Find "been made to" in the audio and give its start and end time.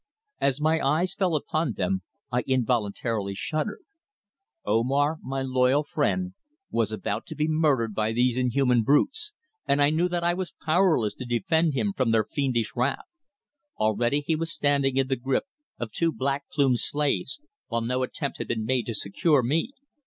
18.47-18.95